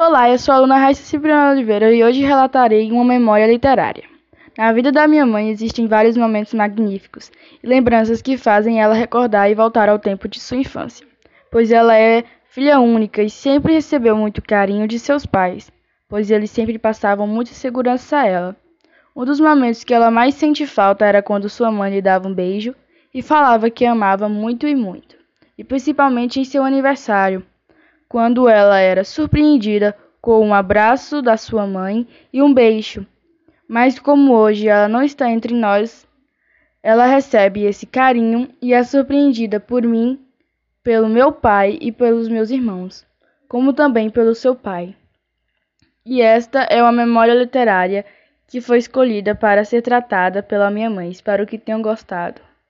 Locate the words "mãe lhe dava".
21.72-22.28